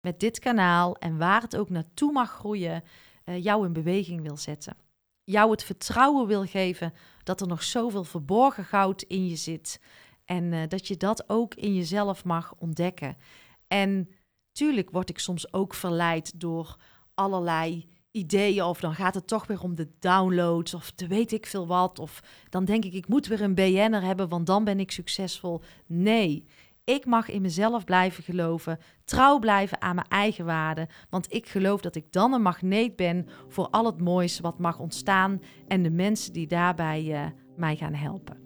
met 0.00 0.20
dit 0.20 0.38
kanaal 0.38 0.96
en 0.96 1.18
waar 1.18 1.42
het 1.42 1.56
ook 1.56 1.70
naartoe 1.70 2.12
mag 2.12 2.30
groeien, 2.30 2.82
uh, 3.24 3.42
jou 3.42 3.66
in 3.66 3.72
beweging 3.72 4.22
wil 4.22 4.36
zetten. 4.36 4.76
Jou 5.24 5.50
het 5.50 5.64
vertrouwen 5.64 6.26
wil 6.26 6.44
geven 6.44 6.92
dat 7.22 7.40
er 7.40 7.46
nog 7.46 7.62
zoveel 7.62 8.04
verborgen 8.04 8.64
goud 8.64 9.02
in 9.02 9.26
je 9.28 9.36
zit. 9.36 9.80
En 10.26 10.52
uh, 10.52 10.62
dat 10.68 10.86
je 10.86 10.96
dat 10.96 11.28
ook 11.28 11.54
in 11.54 11.74
jezelf 11.74 12.24
mag 12.24 12.54
ontdekken. 12.58 13.16
En 13.68 14.08
tuurlijk 14.52 14.90
word 14.90 15.08
ik 15.08 15.18
soms 15.18 15.52
ook 15.52 15.74
verleid 15.74 16.40
door 16.40 16.76
allerlei 17.14 17.88
ideeën. 18.10 18.62
Of 18.62 18.80
dan 18.80 18.94
gaat 18.94 19.14
het 19.14 19.26
toch 19.26 19.46
weer 19.46 19.62
om 19.62 19.74
de 19.74 19.88
downloads. 19.98 20.74
Of 20.74 20.90
te 20.90 21.06
weet 21.06 21.32
ik 21.32 21.46
veel 21.46 21.66
wat. 21.66 21.98
Of 21.98 22.22
dan 22.48 22.64
denk 22.64 22.84
ik, 22.84 22.92
ik 22.92 23.08
moet 23.08 23.26
weer 23.26 23.42
een 23.42 23.54
BN'er 23.54 24.02
hebben, 24.02 24.28
want 24.28 24.46
dan 24.46 24.64
ben 24.64 24.80
ik 24.80 24.90
succesvol. 24.90 25.60
Nee, 25.86 26.46
ik 26.84 27.06
mag 27.06 27.28
in 27.28 27.42
mezelf 27.42 27.84
blijven 27.84 28.24
geloven, 28.24 28.78
trouw 29.04 29.38
blijven 29.38 29.80
aan 29.80 29.94
mijn 29.94 30.08
eigen 30.08 30.44
waarden, 30.44 30.88
want 31.10 31.34
ik 31.34 31.48
geloof 31.48 31.80
dat 31.80 31.94
ik 31.94 32.12
dan 32.12 32.32
een 32.32 32.42
magneet 32.42 32.96
ben 32.96 33.28
voor 33.48 33.68
al 33.68 33.84
het 33.84 34.00
moois 34.00 34.40
wat 34.40 34.58
mag 34.58 34.78
ontstaan 34.78 35.42
en 35.68 35.82
de 35.82 35.90
mensen 35.90 36.32
die 36.32 36.46
daarbij 36.46 37.04
uh, 37.04 37.26
mij 37.56 37.76
gaan 37.76 37.94
helpen. 37.94 38.45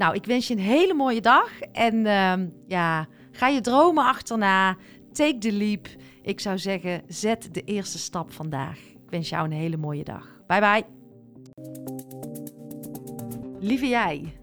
Nou, 0.00 0.14
ik 0.14 0.24
wens 0.24 0.48
je 0.48 0.54
een 0.54 0.60
hele 0.60 0.94
mooie 0.94 1.20
dag 1.20 1.60
en 1.72 1.94
uh, 1.94 2.32
ja, 2.66 3.06
ga 3.30 3.48
je 3.48 3.60
dromen 3.60 4.04
achterna, 4.04 4.76
take 5.12 5.38
the 5.38 5.52
leap. 5.52 5.88
Ik 6.22 6.40
zou 6.40 6.58
zeggen, 6.58 7.02
zet 7.08 7.48
de 7.52 7.62
eerste 7.64 7.98
stap 7.98 8.32
vandaag. 8.32 8.78
Ik 8.78 9.10
wens 9.10 9.28
jou 9.28 9.44
een 9.44 9.52
hele 9.52 9.76
mooie 9.76 10.04
dag. 10.04 10.40
Bye 10.46 10.60
bye. 10.60 10.84
Lieve 13.58 13.88
jij. 13.88 14.36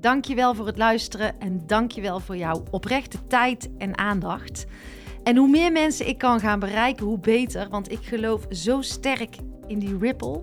Dankjewel 0.00 0.54
voor 0.54 0.66
het 0.66 0.78
luisteren 0.78 1.40
en 1.40 1.66
dankjewel 1.66 2.20
voor 2.20 2.36
jouw 2.36 2.62
oprechte 2.70 3.26
tijd 3.26 3.70
en 3.78 3.98
aandacht. 3.98 4.66
En 5.22 5.36
hoe 5.36 5.48
meer 5.48 5.72
mensen 5.72 6.08
ik 6.08 6.18
kan 6.18 6.40
gaan 6.40 6.58
bereiken, 6.58 7.06
hoe 7.06 7.18
beter, 7.18 7.68
want 7.68 7.92
ik 7.92 8.02
geloof 8.02 8.46
zo 8.50 8.80
sterk 8.80 9.36
in 9.66 9.78
die 9.78 9.98
ripple. 9.98 10.42